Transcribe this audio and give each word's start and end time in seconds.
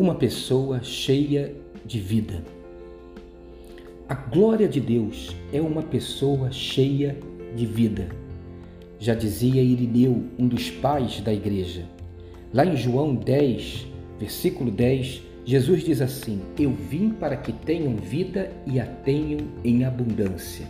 uma 0.00 0.14
pessoa 0.14 0.82
cheia 0.82 1.54
de 1.84 2.00
vida. 2.00 2.42
A 4.08 4.14
glória 4.14 4.66
de 4.66 4.80
Deus 4.80 5.36
é 5.52 5.60
uma 5.60 5.82
pessoa 5.82 6.50
cheia 6.50 7.18
de 7.54 7.66
vida. 7.66 8.08
Já 8.98 9.14
dizia 9.14 9.62
Irineu, 9.62 10.24
um 10.38 10.48
dos 10.48 10.70
pais 10.70 11.20
da 11.20 11.34
igreja. 11.34 11.84
Lá 12.50 12.64
em 12.64 12.78
João 12.78 13.14
10, 13.14 13.86
versículo 14.18 14.70
10, 14.70 15.20
Jesus 15.44 15.84
diz 15.84 16.00
assim: 16.00 16.40
Eu 16.58 16.72
vim 16.72 17.10
para 17.10 17.36
que 17.36 17.52
tenham 17.52 17.94
vida 17.96 18.50
e 18.66 18.80
a 18.80 18.86
tenham 18.86 19.40
em 19.62 19.84
abundância. 19.84 20.66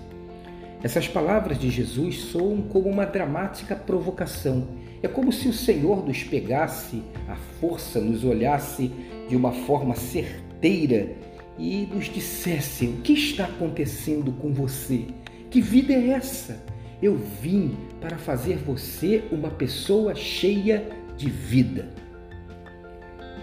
Essas 0.83 1.07
palavras 1.07 1.57
de 1.57 1.71
Jesus 1.71 2.19
soam 2.19 2.63
como 2.63 2.89
uma 2.89 3.07
dramática 3.07 3.77
provocação. 3.77 4.67
É 5.03 5.09
como 5.09 5.33
se 5.33 5.49
o 5.49 5.53
Senhor 5.53 6.05
nos 6.05 6.25
pegasse 6.25 7.03
à 7.29 7.37
força, 7.61 8.01
nos 8.01 8.25
olhasse 8.25 8.91
de 9.31 9.37
uma 9.37 9.53
forma 9.53 9.95
certeira 9.95 11.15
e 11.57 11.87
nos 11.87 12.07
dissesse: 12.07 12.87
O 12.87 12.97
que 13.01 13.13
está 13.13 13.45
acontecendo 13.45 14.33
com 14.33 14.53
você? 14.53 15.07
Que 15.49 15.61
vida 15.61 15.93
é 15.93 16.09
essa? 16.09 16.63
Eu 17.01 17.17
vim 17.17 17.77
para 18.01 18.19
fazer 18.19 18.57
você 18.57 19.23
uma 19.31 19.51
pessoa 19.51 20.15
cheia 20.15 20.87
de 21.17 21.31
vida. 21.31 21.89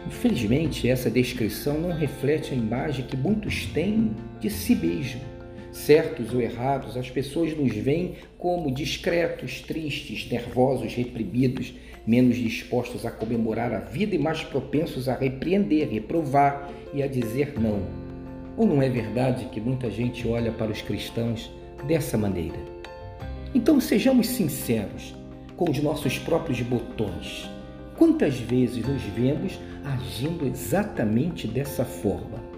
Infelizmente, 0.05 0.89
essa 0.89 1.09
descrição 1.09 1.79
não 1.79 1.91
reflete 1.91 2.53
a 2.53 2.57
imagem 2.57 3.05
que 3.05 3.17
muitos 3.17 3.65
têm 3.67 4.11
de 4.39 4.49
si 4.49 4.75
mesmo. 4.75 5.21
Certos 5.77 6.33
ou 6.33 6.41
errados, 6.41 6.97
as 6.97 7.07
pessoas 7.07 7.55
nos 7.55 7.71
veem 7.71 8.15
como 8.35 8.73
discretos, 8.73 9.61
tristes, 9.61 10.27
nervosos, 10.29 10.93
reprimidos, 10.95 11.71
menos 12.05 12.35
dispostos 12.35 13.05
a 13.05 13.11
comemorar 13.11 13.71
a 13.71 13.79
vida 13.79 14.15
e 14.15 14.17
mais 14.17 14.43
propensos 14.43 15.07
a 15.07 15.13
repreender, 15.13 15.87
reprovar 15.87 16.67
e 16.93 17.03
a 17.03 17.07
dizer 17.07 17.53
não. 17.59 17.83
Ou 18.57 18.65
não 18.65 18.81
é 18.81 18.89
verdade 18.89 19.45
que 19.45 19.61
muita 19.61 19.89
gente 19.91 20.27
olha 20.27 20.51
para 20.51 20.71
os 20.71 20.81
cristãos 20.81 21.49
dessa 21.87 22.17
maneira? 22.17 22.57
Então 23.53 23.79
sejamos 23.79 24.27
sinceros 24.27 25.15
com 25.55 25.69
os 25.69 25.77
nossos 25.81 26.17
próprios 26.17 26.59
botões. 26.59 27.47
Quantas 27.95 28.39
vezes 28.39 28.85
nos 28.85 29.03
vemos 29.03 29.59
agindo 29.85 30.45
exatamente 30.47 31.47
dessa 31.47 31.85
forma? 31.85 32.56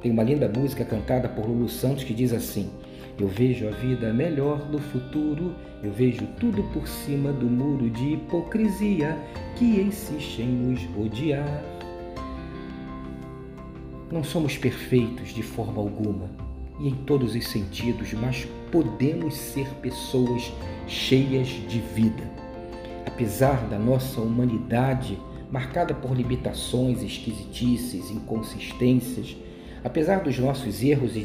Tem 0.00 0.10
uma 0.10 0.22
linda 0.22 0.48
música 0.48 0.84
cantada 0.84 1.28
por 1.28 1.46
Lulu 1.46 1.68
Santos 1.68 2.04
que 2.04 2.14
diz 2.14 2.32
assim: 2.32 2.70
Eu 3.18 3.28
vejo 3.28 3.68
a 3.68 3.70
vida 3.70 4.12
melhor 4.12 4.58
do 4.66 4.78
futuro, 4.78 5.54
eu 5.82 5.92
vejo 5.92 6.26
tudo 6.38 6.62
por 6.72 6.86
cima 6.88 7.32
do 7.32 7.46
muro 7.46 7.90
de 7.90 8.14
hipocrisia 8.14 9.16
que 9.56 9.80
insiste 9.80 10.40
em 10.42 10.48
nos 10.48 10.84
rodear. 10.96 11.62
Não 14.10 14.24
somos 14.24 14.56
perfeitos 14.56 15.32
de 15.34 15.42
forma 15.42 15.80
alguma 15.80 16.30
e 16.80 16.88
em 16.88 16.94
todos 16.94 17.34
os 17.34 17.46
sentidos, 17.46 18.12
mas 18.14 18.48
podemos 18.72 19.34
ser 19.34 19.68
pessoas 19.82 20.50
cheias 20.88 21.46
de 21.46 21.78
vida 21.78 22.40
apesar 23.20 23.68
da 23.68 23.78
nossa 23.78 24.18
humanidade 24.18 25.18
marcada 25.50 25.92
por 25.92 26.16
limitações, 26.16 27.02
esquisitices, 27.02 28.10
inconsistências, 28.10 29.36
apesar 29.82 30.20
dos 30.20 30.38
nossos 30.38 30.82
erros 30.82 31.16
e 31.16 31.20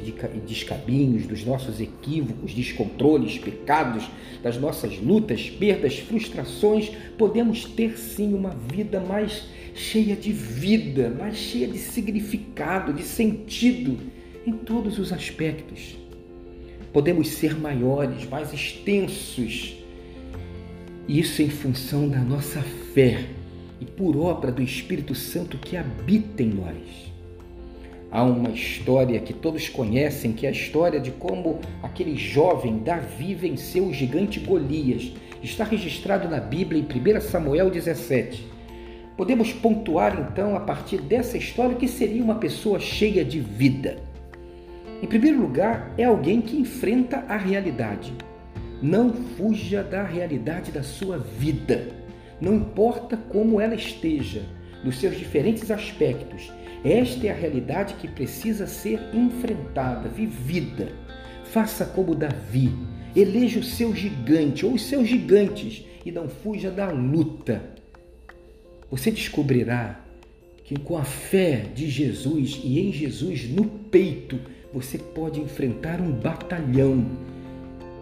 descaminhos, 0.45 1.25
dos 1.25 1.43
nossos 1.43 1.81
equívocos, 1.81 2.53
descontroles, 2.53 3.37
pecados, 3.37 4.09
das 4.41 4.57
nossas 4.57 4.97
lutas, 4.99 5.49
perdas, 5.49 5.99
frustrações, 5.99 6.91
podemos 7.17 7.65
ter 7.65 7.97
sim 7.97 8.33
uma 8.33 8.51
vida 8.51 8.99
mais 8.99 9.43
cheia 9.73 10.15
de 10.15 10.31
vida, 10.31 11.09
mais 11.09 11.35
cheia 11.35 11.67
de 11.67 11.77
significado, 11.77 12.93
de 12.93 13.03
sentido 13.03 13.97
em 14.45 14.53
todos 14.53 14.97
os 14.99 15.11
aspectos. 15.11 15.97
Podemos 16.93 17.27
ser 17.27 17.59
maiores, 17.59 18.27
mais 18.29 18.53
extensos, 18.53 19.75
isso 21.07 21.41
em 21.41 21.49
função 21.49 22.07
da 22.07 22.19
nossa 22.19 22.61
fé 22.93 23.25
e 23.81 23.85
por 23.85 24.15
obra 24.15 24.51
do 24.51 24.61
Espírito 24.61 25.13
Santo 25.13 25.57
que 25.57 25.75
habita 25.75 26.41
em 26.41 26.49
nós. 26.49 27.14
Há 28.11 28.23
uma 28.23 28.49
história 28.49 29.19
que 29.19 29.33
todos 29.33 29.67
conhecem, 29.67 30.31
que 30.31 30.45
é 30.45 30.49
a 30.49 30.51
história 30.51 30.99
de 30.99 31.11
como 31.11 31.59
aquele 31.83 32.15
jovem 32.15 32.79
Davi 32.79 33.33
venceu 33.33 33.85
o 33.85 33.93
gigante 33.93 34.39
Golias. 34.39 35.11
Está 35.43 35.63
registrado 35.63 36.29
na 36.29 36.39
Bíblia 36.39 36.81
em 36.81 37.17
1 37.17 37.21
Samuel 37.21 37.69
17. 37.69 38.47
Podemos 39.17 39.51
pontuar 39.53 40.19
então 40.19 40.55
a 40.55 40.59
partir 40.59 41.01
dessa 41.01 41.37
história 41.37 41.75
que 41.75 41.87
seria 41.87 42.23
uma 42.23 42.35
pessoa 42.35 42.79
cheia 42.79 43.23
de 43.23 43.39
vida. 43.39 43.97
Em 45.01 45.07
primeiro 45.07 45.41
lugar, 45.41 45.93
é 45.97 46.03
alguém 46.03 46.41
que 46.41 46.57
enfrenta 46.57 47.25
a 47.27 47.37
realidade. 47.37 48.13
Não 48.81 49.13
fuja 49.13 49.83
da 49.83 50.03
realidade 50.03 50.71
da 50.71 50.83
sua 50.83 51.17
vida. 51.17 51.87
Não 52.39 52.53
importa 52.53 53.17
como 53.17 53.59
ela 53.59 53.75
esteja, 53.75 54.43
nos 54.83 54.99
seus 54.99 55.17
diferentes 55.17 55.71
aspectos. 55.71 56.51
Esta 56.83 57.27
é 57.27 57.31
a 57.31 57.35
realidade 57.35 57.95
que 57.95 58.07
precisa 58.07 58.67
ser 58.67 58.99
enfrentada, 59.13 60.07
vivida. 60.09 60.89
Faça 61.45 61.85
como 61.85 62.15
Davi. 62.15 62.71
Eleja 63.15 63.59
o 63.59 63.63
seu 63.63 63.95
gigante 63.95 64.65
ou 64.65 64.73
os 64.73 64.83
seus 64.83 65.07
gigantes 65.07 65.85
e 66.05 66.11
não 66.11 66.27
fuja 66.27 66.69
da 66.69 66.91
luta. 66.91 67.61
Você 68.91 69.09
descobrirá 69.09 70.01
que 70.63 70.77
com 70.79 70.97
a 70.97 71.03
fé 71.03 71.65
de 71.73 71.89
Jesus 71.89 72.59
e 72.63 72.79
em 72.79 72.91
Jesus 72.91 73.49
no 73.49 73.65
peito, 73.65 74.39
você 74.73 74.97
pode 74.97 75.39
enfrentar 75.39 76.01
um 76.01 76.11
batalhão 76.11 77.05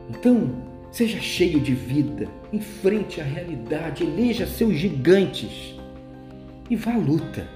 então, 0.10 0.52
seja 0.92 1.20
cheio 1.20 1.60
de 1.60 1.74
vida, 1.74 2.28
enfrente 2.52 3.22
a 3.22 3.24
realidade, 3.24 4.04
eleja 4.04 4.46
seus 4.46 4.76
gigantes 4.76 5.76
e 6.70 6.76
vá 6.76 6.94
à 6.94 6.98
luta. 6.98 7.48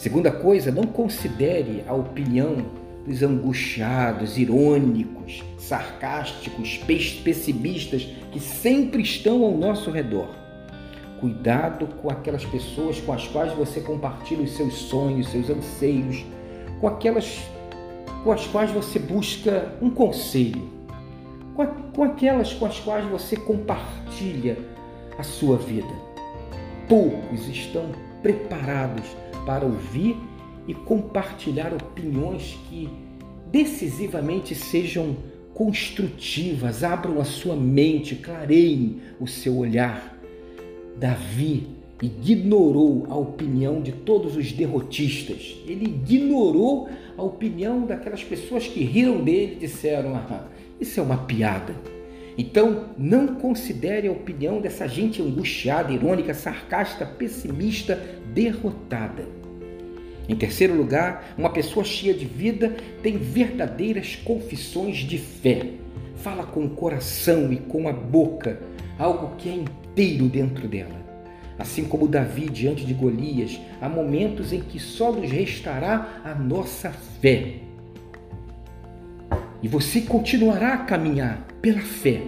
Segunda 0.00 0.32
coisa, 0.32 0.72
não 0.72 0.84
considere 0.84 1.84
a 1.86 1.92
opinião 1.92 2.56
dos 3.06 3.22
angustiados, 3.22 4.38
irônicos, 4.38 5.44
sarcásticos, 5.58 6.78
pessimistas 7.22 8.08
que 8.32 8.40
sempre 8.40 9.02
estão 9.02 9.44
ao 9.44 9.54
nosso 9.54 9.90
redor. 9.90 10.30
Cuidado 11.20 11.86
com 12.00 12.08
aquelas 12.08 12.46
pessoas 12.46 12.98
com 12.98 13.12
as 13.12 13.28
quais 13.28 13.52
você 13.52 13.82
compartilha 13.82 14.42
os 14.42 14.56
seus 14.56 14.72
sonhos, 14.72 15.28
seus 15.28 15.50
anseios, 15.50 16.24
com 16.80 16.88
aquelas 16.88 17.38
com 18.24 18.32
as 18.32 18.46
quais 18.46 18.70
você 18.70 18.98
busca 18.98 19.70
um 19.82 19.90
conselho 19.90 20.66
com, 21.54 21.60
a, 21.60 21.66
com 21.66 22.04
aquelas 22.04 22.54
com 22.54 22.64
as 22.64 22.80
quais 22.80 23.04
você 23.04 23.36
compartilha 23.36 24.56
a 25.18 25.22
sua 25.22 25.58
vida. 25.58 25.92
Poucos 26.88 27.46
estão 27.48 27.84
preparados 28.22 29.04
para 29.44 29.64
ouvir 29.64 30.16
e 30.66 30.74
compartilhar 30.74 31.72
opiniões 31.72 32.58
que 32.68 32.88
decisivamente 33.50 34.54
sejam 34.54 35.16
construtivas, 35.54 36.84
abram 36.84 37.20
a 37.20 37.24
sua 37.24 37.56
mente, 37.56 38.14
clareiem 38.14 39.00
o 39.20 39.26
seu 39.26 39.56
olhar. 39.58 40.16
Davi 40.96 41.66
ignorou 42.02 43.06
a 43.08 43.16
opinião 43.16 43.82
de 43.82 43.92
todos 43.92 44.36
os 44.36 44.52
derrotistas. 44.52 45.56
Ele 45.66 45.84
ignorou 45.84 46.88
a 47.16 47.22
opinião 47.22 47.84
daquelas 47.84 48.24
pessoas 48.24 48.66
que 48.66 48.82
riram 48.84 49.22
dele 49.22 49.56
e 49.56 49.66
disseram: 49.66 50.14
ah, 50.14 50.46
isso 50.80 50.98
é 51.00 51.02
uma 51.02 51.18
piada. 51.18 51.74
Então, 52.38 52.86
não 52.96 53.34
considere 53.34 54.08
a 54.08 54.12
opinião 54.12 54.60
dessa 54.62 54.86
gente 54.88 55.20
angustiada, 55.20 55.92
irônica, 55.92 56.32
sarcástica, 56.32 57.04
pessimista, 57.04 58.00
derrotada. 58.32 59.24
Em 60.28 60.36
terceiro 60.36 60.74
lugar, 60.74 61.34
uma 61.36 61.50
pessoa 61.50 61.84
cheia 61.84 62.14
de 62.14 62.24
vida 62.24 62.76
tem 63.02 63.18
verdadeiras 63.18 64.14
confissões 64.14 64.98
de 64.98 65.18
fé. 65.18 65.66
Fala 66.16 66.44
com 66.44 66.64
o 66.64 66.70
coração 66.70 67.52
e 67.52 67.56
com 67.56 67.88
a 67.88 67.92
boca, 67.92 68.60
algo 68.98 69.34
que 69.36 69.48
é 69.48 69.54
inteiro 69.54 70.28
dentro 70.28 70.68
dela. 70.68 71.00
Assim 71.58 71.84
como 71.84 72.08
Davi 72.08 72.48
diante 72.48 72.86
de 72.86 72.94
Golias, 72.94 73.60
há 73.80 73.88
momentos 73.88 74.52
em 74.52 74.60
que 74.60 74.78
só 74.78 75.12
nos 75.12 75.30
restará 75.30 76.22
a 76.24 76.34
nossa 76.34 76.90
fé. 77.20 77.56
E 79.62 79.68
você 79.68 80.00
continuará 80.02 80.74
a 80.74 80.84
caminhar 80.84 81.46
pela 81.60 81.80
fé. 81.80 82.22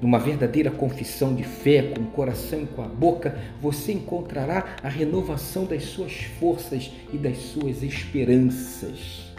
Numa 0.00 0.18
verdadeira 0.18 0.70
confissão 0.70 1.34
de 1.34 1.44
fé, 1.44 1.82
com 1.82 2.02
o 2.02 2.06
coração 2.06 2.62
e 2.62 2.66
com 2.66 2.82
a 2.82 2.88
boca, 2.88 3.38
você 3.60 3.92
encontrará 3.92 4.76
a 4.82 4.88
renovação 4.88 5.66
das 5.66 5.84
suas 5.84 6.12
forças 6.38 6.90
e 7.12 7.18
das 7.18 7.36
suas 7.36 7.82
esperanças. 7.82 9.30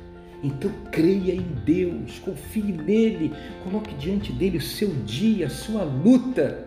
Então 0.43 0.71
creia 0.91 1.33
em 1.33 1.45
Deus, 1.65 2.19
confie 2.19 2.61
nele, 2.71 3.31
coloque 3.63 3.93
diante 3.95 4.31
dele 4.31 4.57
o 4.57 4.61
seu 4.61 4.89
dia, 5.03 5.47
a 5.47 5.49
sua 5.49 5.83
luta. 5.83 6.63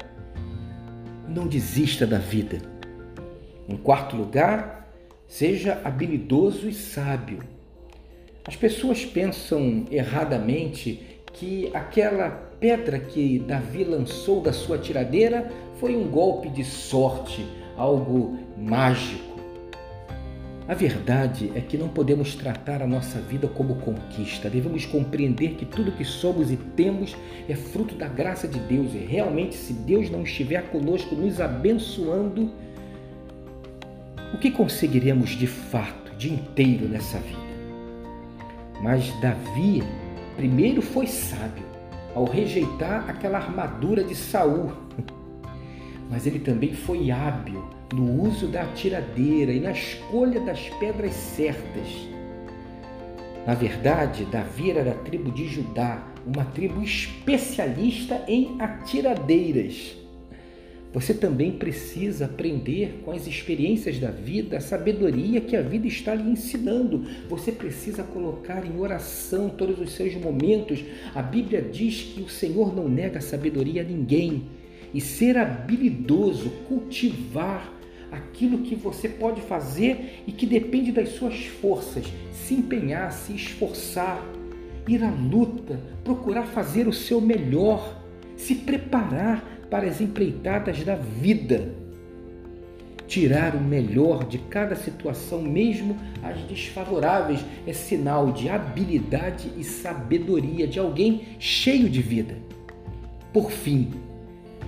Não 1.28 1.46
desista 1.46 2.06
da 2.06 2.18
vida. 2.18 2.58
Em 3.68 3.76
quarto 3.76 4.16
lugar, 4.16 4.92
seja 5.28 5.80
habilidoso 5.84 6.68
e 6.68 6.74
sábio. 6.74 7.40
As 8.46 8.56
pessoas 8.56 9.04
pensam 9.04 9.86
erradamente 9.90 11.13
que 11.34 11.70
aquela 11.74 12.30
pedra 12.60 12.98
que 12.98 13.40
Davi 13.40 13.84
lançou 13.84 14.40
da 14.40 14.52
sua 14.52 14.78
tiradeira 14.78 15.50
foi 15.78 15.96
um 15.96 16.08
golpe 16.08 16.48
de 16.48 16.64
sorte, 16.64 17.46
algo 17.76 18.38
mágico. 18.56 19.34
A 20.66 20.72
verdade 20.72 21.52
é 21.54 21.60
que 21.60 21.76
não 21.76 21.88
podemos 21.88 22.34
tratar 22.34 22.80
a 22.80 22.86
nossa 22.86 23.20
vida 23.20 23.46
como 23.46 23.74
conquista. 23.76 24.48
Devemos 24.48 24.86
compreender 24.86 25.56
que 25.56 25.66
tudo 25.66 25.92
que 25.92 26.04
somos 26.04 26.50
e 26.50 26.56
temos 26.56 27.14
é 27.46 27.54
fruto 27.54 27.94
da 27.94 28.08
graça 28.08 28.48
de 28.48 28.58
Deus. 28.60 28.94
E 28.94 28.98
realmente, 28.98 29.56
se 29.56 29.74
Deus 29.74 30.08
não 30.08 30.22
estiver 30.22 30.62
conosco, 30.70 31.14
nos 31.14 31.38
abençoando, 31.38 32.50
o 34.32 34.38
que 34.38 34.50
conseguiremos 34.50 35.30
de 35.30 35.46
fato, 35.46 36.16
de 36.16 36.32
inteiro 36.32 36.88
nessa 36.88 37.18
vida? 37.18 37.44
Mas 38.82 39.10
Davi 39.20 39.82
primeiro 40.36 40.82
foi 40.82 41.06
sábio 41.06 41.64
ao 42.14 42.24
rejeitar 42.24 43.08
aquela 43.08 43.38
armadura 43.38 44.04
de 44.04 44.14
Saul. 44.14 44.72
Mas 46.10 46.26
ele 46.26 46.38
também 46.38 46.74
foi 46.74 47.10
hábil 47.10 47.64
no 47.92 48.22
uso 48.22 48.48
da 48.48 48.64
tiradeira 48.66 49.52
e 49.52 49.60
na 49.60 49.72
escolha 49.72 50.40
das 50.40 50.68
pedras 50.80 51.14
certas. 51.14 52.08
Na 53.46 53.54
verdade, 53.54 54.24
Davi 54.26 54.70
era 54.70 54.84
da 54.84 54.94
tribo 54.94 55.30
de 55.30 55.46
Judá, 55.46 56.02
uma 56.26 56.44
tribo 56.46 56.82
especialista 56.82 58.24
em 58.26 58.56
atiradeiras. 58.60 59.96
Você 60.94 61.12
também 61.12 61.50
precisa 61.50 62.26
aprender 62.26 63.00
com 63.04 63.10
as 63.10 63.26
experiências 63.26 63.98
da 63.98 64.12
vida, 64.12 64.58
a 64.58 64.60
sabedoria 64.60 65.40
que 65.40 65.56
a 65.56 65.60
vida 65.60 65.88
está 65.88 66.14
lhe 66.14 66.30
ensinando. 66.30 67.04
Você 67.28 67.50
precisa 67.50 68.04
colocar 68.04 68.64
em 68.64 68.78
oração 68.78 69.50
todos 69.50 69.80
os 69.80 69.90
seus 69.90 70.14
momentos. 70.14 70.84
A 71.12 71.20
Bíblia 71.20 71.60
diz 71.60 72.12
que 72.14 72.22
o 72.22 72.28
Senhor 72.28 72.72
não 72.72 72.88
nega 72.88 73.20
sabedoria 73.20 73.82
a 73.82 73.84
ninguém. 73.84 74.44
E 74.94 75.00
ser 75.00 75.36
habilidoso, 75.36 76.48
cultivar 76.68 77.74
aquilo 78.12 78.58
que 78.58 78.76
você 78.76 79.08
pode 79.08 79.40
fazer 79.40 80.22
e 80.28 80.30
que 80.30 80.46
depende 80.46 80.92
das 80.92 81.08
suas 81.08 81.44
forças, 81.44 82.04
se 82.30 82.54
empenhar, 82.54 83.12
se 83.12 83.34
esforçar, 83.34 84.24
ir 84.86 85.02
à 85.02 85.10
luta, 85.10 85.80
procurar 86.04 86.44
fazer 86.44 86.86
o 86.86 86.92
seu 86.92 87.20
melhor, 87.20 88.00
se 88.36 88.54
preparar 88.54 89.53
para 89.70 89.86
as 89.86 90.00
empreitadas 90.00 90.82
da 90.84 90.94
vida. 90.94 91.74
Tirar 93.06 93.54
o 93.54 93.60
melhor 93.60 94.24
de 94.24 94.38
cada 94.38 94.74
situação, 94.74 95.42
mesmo 95.42 95.96
as 96.22 96.38
desfavoráveis, 96.42 97.44
é 97.66 97.72
sinal 97.72 98.32
de 98.32 98.48
habilidade 98.48 99.50
e 99.58 99.62
sabedoria 99.62 100.66
de 100.66 100.78
alguém 100.78 101.22
cheio 101.38 101.88
de 101.88 102.00
vida. 102.00 102.36
Por 103.32 103.50
fim, 103.50 103.90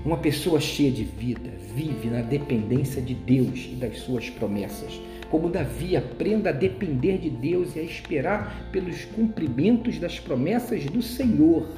uma 0.04 0.18
pessoa 0.18 0.60
cheia 0.60 0.90
de 0.90 1.04
vida 1.04 1.50
vive 1.74 2.08
na 2.08 2.22
dependência 2.22 3.02
de 3.02 3.12
Deus 3.12 3.68
e 3.70 3.74
das 3.74 3.98
suas 3.98 4.30
promessas. 4.30 5.00
Como 5.30 5.50
Davi, 5.50 5.96
aprenda 5.96 6.50
a 6.50 6.52
depender 6.52 7.18
de 7.18 7.28
Deus 7.28 7.74
e 7.76 7.80
a 7.80 7.82
esperar 7.82 8.68
pelos 8.72 9.04
cumprimentos 9.04 9.98
das 9.98 10.18
promessas 10.18 10.84
do 10.86 11.02
Senhor. 11.02 11.68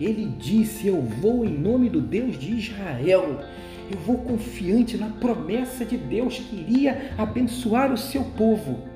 Ele 0.00 0.26
disse: 0.38 0.86
Eu 0.86 1.00
vou 1.02 1.44
em 1.44 1.56
nome 1.56 1.88
do 1.88 2.00
Deus 2.00 2.38
de 2.38 2.52
Israel. 2.52 3.40
Eu 3.90 3.98
vou 4.00 4.18
confiante 4.18 4.96
na 4.96 5.08
promessa 5.08 5.84
de 5.84 5.96
Deus 5.96 6.38
que 6.38 6.56
iria 6.56 7.12
abençoar 7.16 7.92
o 7.92 7.96
seu 7.96 8.22
povo. 8.22 8.86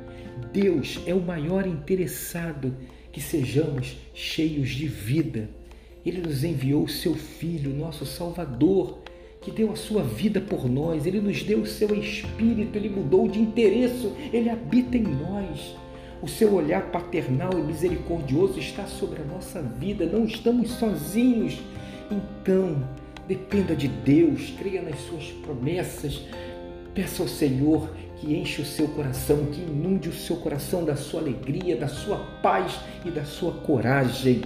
Deus 0.53 1.01
é 1.07 1.15
o 1.15 1.21
maior 1.21 1.67
interessado 1.67 2.75
que 3.11 3.21
sejamos 3.21 3.97
cheios 4.13 4.71
de 4.71 4.87
vida 4.87 5.49
ele 6.05 6.21
nos 6.21 6.43
enviou 6.43 6.85
o 6.85 6.89
seu 6.89 7.15
Filho, 7.15 7.75
nosso 7.75 8.05
Salvador, 8.05 8.99
que 9.41 9.51
deu 9.51 9.71
a 9.71 9.77
sua 9.77 10.03
vida 10.03 10.41
por 10.41 10.69
nós. 10.69 11.07
Ele 11.07 11.21
nos 11.21 11.43
deu 11.43 11.61
o 11.61 11.67
seu 11.67 11.97
Espírito, 11.97 12.77
ele 12.77 12.89
mudou 12.89 13.29
de 13.29 13.41
interesse, 13.41 14.13
ele 14.33 14.51
habita 14.51 14.97
em 14.97 15.03
nós. 15.03 15.77
O 16.23 16.29
seu 16.29 16.55
olhar 16.55 16.83
paternal 16.93 17.51
e 17.59 17.63
misericordioso 17.63 18.61
está 18.61 18.87
sobre 18.87 19.21
a 19.23 19.25
nossa 19.25 19.61
vida, 19.61 20.07
não 20.07 20.25
estamos 20.25 20.71
sozinhos. 20.71 21.61
Então, 22.09 22.81
dependa 23.27 23.75
de 23.75 23.89
Deus, 23.89 24.55
creia 24.57 24.81
nas 24.83 25.01
suas 25.01 25.25
promessas, 25.45 26.23
peça 26.95 27.25
ao 27.25 27.29
Senhor 27.29 27.91
que 28.19 28.37
enche 28.37 28.63
o 28.63 28.65
seu 28.65 28.87
coração, 28.87 29.47
que 29.47 29.61
inunde 29.61 30.09
o 30.09 30.13
seu 30.13 30.37
coração 30.37 30.85
da 30.85 30.95
sua 30.95 31.21
alegria, 31.21 31.77
da 31.77 31.89
sua 31.89 32.19
paz 32.41 32.79
e 33.05 33.11
da 33.11 33.25
sua 33.25 33.55
coragem. 33.55 34.43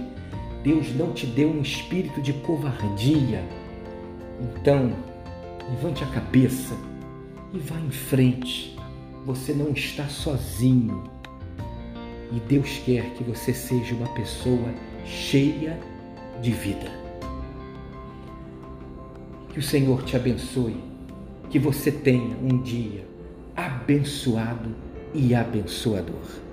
Deus 0.63 0.95
não 0.95 1.13
te 1.13 1.27
deu 1.27 1.49
um 1.49 1.61
espírito 1.61 2.19
de 2.23 2.33
covardia. 2.33 3.43
Então, 4.41 4.91
levante 5.69 6.03
a 6.03 6.07
cabeça 6.07 6.75
e 7.53 7.59
vá 7.59 7.79
em 7.79 7.91
frente. 7.91 8.75
Você 9.27 9.53
não 9.53 9.69
está 9.73 10.05
sozinho. 10.07 11.16
E 12.31 12.39
Deus 12.41 12.81
quer 12.85 13.13
que 13.13 13.23
você 13.23 13.53
seja 13.53 13.95
uma 13.95 14.07
pessoa 14.13 14.73
cheia 15.05 15.79
de 16.41 16.51
vida. 16.51 16.91
Que 19.49 19.59
o 19.59 19.63
Senhor 19.63 20.03
te 20.03 20.15
abençoe. 20.15 20.83
Que 21.49 21.57
você 21.57 21.91
tenha 21.91 22.37
um 22.37 22.61
dia 22.61 23.07
abençoado 23.55 24.75
e 25.13 25.33
abençoador. 25.33 26.46